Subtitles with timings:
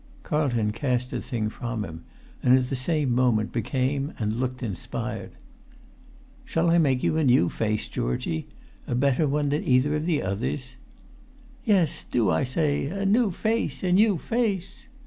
[0.23, 2.03] Carlton cast the thing from him,
[2.41, 5.33] and at the same moment became and looked inspired.
[6.45, 8.47] [Pg 267]"Shall I make you a new face, Georgie?
[8.87, 10.75] A better one than either of the others?"
[11.65, 12.87] "Yes, do, I say!
[12.87, 13.83] A new face!
[13.83, 14.87] A new face!"